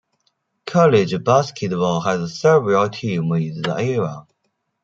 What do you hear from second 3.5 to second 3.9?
in the